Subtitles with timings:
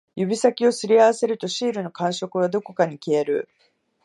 [0.15, 3.47] 指先を擦り合わせると、シールの感触はどこかに消える